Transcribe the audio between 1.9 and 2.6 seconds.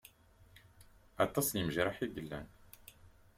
i yellan.